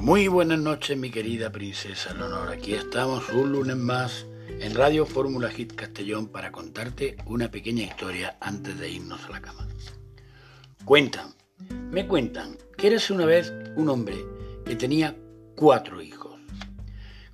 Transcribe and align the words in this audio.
Muy 0.00 0.28
buenas 0.28 0.58
noches, 0.58 0.96
mi 0.96 1.10
querida 1.10 1.52
princesa 1.52 2.14
Leonor. 2.14 2.48
Aquí 2.48 2.72
estamos 2.72 3.28
un 3.28 3.52
lunes 3.52 3.76
más 3.76 4.24
en 4.48 4.74
Radio 4.74 5.04
Fórmula 5.04 5.50
Hit 5.50 5.74
Castellón 5.74 6.28
para 6.28 6.50
contarte 6.50 7.18
una 7.26 7.50
pequeña 7.50 7.82
historia 7.82 8.38
antes 8.40 8.78
de 8.78 8.90
irnos 8.90 9.22
a 9.26 9.28
la 9.28 9.42
cama. 9.42 9.68
Cuentan, 10.86 11.34
me 11.90 12.06
cuentan 12.06 12.56
que 12.78 12.86
eres 12.86 13.10
una 13.10 13.26
vez 13.26 13.52
un 13.76 13.90
hombre 13.90 14.16
que 14.64 14.74
tenía 14.74 15.14
cuatro 15.54 16.00
hijos. 16.00 16.40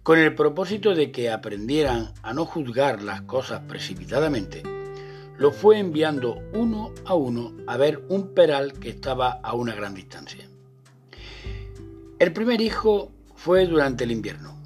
Con 0.03 0.19
el 0.19 0.35
propósito 0.35 0.97
de 0.97 1.13
que 1.13 1.31
aprendieran 1.31 2.15
a 2.25 2.35
no 2.35 2.47
juzgar 2.47 3.01
las 3.01 3.23
cosas 3.23 3.61
precipitadamente, 3.69 4.65
los 5.39 5.55
fue 5.55 5.79
enviando 5.79 6.43
uno 6.53 6.93
a 7.05 7.15
uno 7.15 7.53
a 7.69 7.77
ver 7.77 8.05
un 8.09 8.35
peral 8.35 8.73
que 8.73 8.89
estaba 8.89 9.39
a 9.41 9.55
una 9.55 9.73
gran 9.73 9.95
distancia. 9.95 10.49
El 12.19 12.33
primer 12.33 12.63
hijo 12.63 13.13
fue 13.35 13.67
durante 13.67 14.05
el 14.05 14.11
invierno, 14.11 14.59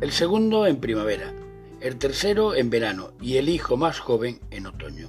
el 0.00 0.12
segundo 0.12 0.68
en 0.68 0.76
primavera, 0.76 1.34
el 1.80 1.98
tercero 1.98 2.54
en 2.54 2.70
verano 2.70 3.10
y 3.20 3.38
el 3.38 3.48
hijo 3.48 3.76
más 3.76 3.98
joven 3.98 4.38
en 4.52 4.66
otoño. 4.66 5.08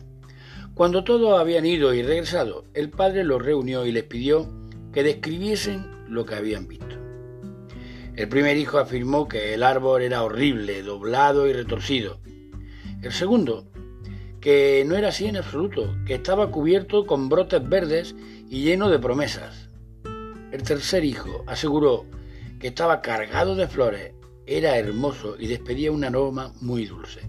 Cuando 0.73 1.03
todos 1.03 1.39
habían 1.39 1.67
ido 1.67 1.93
y 1.93 2.01
regresado, 2.01 2.65
el 2.73 2.89
padre 2.89 3.23
los 3.23 3.43
reunió 3.43 3.85
y 3.85 3.91
les 3.91 4.05
pidió 4.05 4.51
que 4.91 5.03
describiesen 5.03 5.85
lo 6.09 6.25
que 6.25 6.34
habían 6.34 6.67
visto. 6.67 6.98
El 8.15 8.27
primer 8.27 8.57
hijo 8.57 8.79
afirmó 8.79 9.27
que 9.27 9.53
el 9.53 9.62
árbol 9.62 10.01
era 10.01 10.23
horrible, 10.23 10.81
doblado 10.81 11.48
y 11.48 11.53
retorcido. 11.53 12.20
El 13.03 13.12
segundo, 13.12 13.67
que 14.41 14.84
no 14.87 14.95
era 14.95 15.09
así 15.09 15.27
en 15.27 15.37
absoluto, 15.37 15.95
que 16.07 16.15
estaba 16.15 16.49
cubierto 16.49 17.05
con 17.05 17.29
brotes 17.29 17.70
verdes 17.70 18.15
y 18.49 18.63
lleno 18.63 18.90
de 18.90 18.98
promesas. 18.98 19.62
El 20.54 20.62
tercer 20.62 21.04
hijo 21.04 21.43
aseguró 21.48 22.05
que 22.59 22.68
estaba 22.68 23.01
cargado 23.01 23.55
de 23.55 23.68
flores, 23.68 24.13
era 24.46 24.77
hermoso 24.77 25.35
y 25.40 25.48
despedía 25.48 25.91
un 25.91 26.04
aroma 26.04 26.54
muy 26.62 26.85
dulce. 26.85 27.21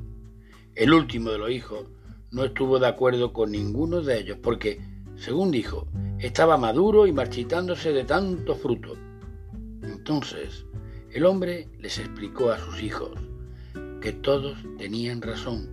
El 0.74 0.92
último 0.92 1.30
de 1.30 1.38
los 1.38 1.50
hijos 1.50 1.86
no 2.32 2.44
estuvo 2.44 2.78
de 2.78 2.86
acuerdo 2.86 3.32
con 3.32 3.52
ninguno 3.52 4.02
de 4.02 4.18
ellos 4.18 4.36
porque, 4.42 4.78
según 5.16 5.50
dijo, 5.50 5.88
estaba 6.18 6.58
maduro 6.58 7.06
y 7.06 7.12
marchitándose 7.12 7.94
de 7.94 8.04
tanto 8.04 8.56
fruto. 8.56 8.94
Entonces, 9.82 10.66
el 11.10 11.24
hombre 11.24 11.70
les 11.78 11.98
explicó 11.98 12.50
a 12.50 12.58
sus 12.58 12.82
hijos 12.82 13.12
que 14.02 14.12
todos 14.12 14.58
tenían 14.76 15.22
razón, 15.22 15.70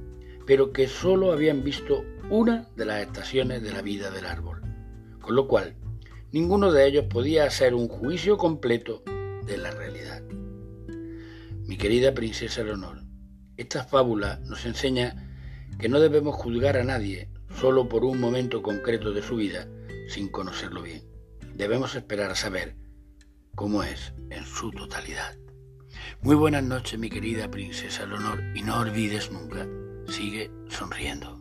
pero 0.48 0.72
que 0.72 0.88
sólo 0.88 1.34
habían 1.34 1.66
visto 1.66 2.06
una 2.30 2.70
de 2.78 2.86
las 2.86 3.02
estaciones 3.02 3.62
de 3.62 3.74
la 3.74 3.82
vida 3.82 4.10
del 4.10 4.26
árbol, 4.26 4.62
con 5.20 5.36
lo 5.36 5.50
cual 5.50 5.76
ninguno 6.32 6.72
de 6.72 6.88
ellos 6.88 7.06
podía 7.06 7.46
hacer 7.46 7.74
un 7.74 7.88
juicio 7.88 8.38
completo 8.38 9.04
de 9.46 9.58
la 9.58 9.72
realidad. 9.72 10.22
Mi 11.66 11.78
querida 11.78 12.14
princesa 12.14 12.64
Leonor, 12.64 13.04
esta 13.58 13.84
fábula 13.84 14.40
nos 14.46 14.66
enseña 14.66 15.30
que 15.78 15.90
no 15.90 16.00
debemos 16.00 16.36
juzgar 16.36 16.78
a 16.78 16.84
nadie 16.84 17.30
solo 17.60 17.90
por 17.90 18.06
un 18.06 18.20
momento 18.20 18.62
concreto 18.62 19.12
de 19.12 19.22
su 19.22 19.36
vida 19.36 19.68
sin 20.08 20.30
conocerlo 20.30 20.82
bien. 20.82 21.04
Debemos 21.56 21.96
esperar 21.96 22.32
a 22.32 22.36
saber 22.36 22.76
cómo 23.56 23.84
es 23.84 24.14
en 24.30 24.46
su 24.46 24.72
totalidad. 24.72 25.38
Muy 26.22 26.36
buenas 26.36 26.64
noches, 26.64 26.98
mi 27.00 27.10
querida 27.10 27.52
princesa 27.52 28.06
Leonor, 28.06 28.42
y 28.56 28.62
no 28.62 28.80
olvides 28.80 29.32
nunca, 29.32 29.68
sigue 30.08 30.50
sonriendo. 30.70 31.41